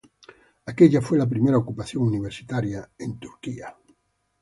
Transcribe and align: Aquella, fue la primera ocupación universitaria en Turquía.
Aquella, 0.65 0.99
fue 0.99 1.19
la 1.19 1.29
primera 1.29 1.59
ocupación 1.59 2.01
universitaria 2.01 2.89
en 2.97 3.19
Turquía. 3.19 3.77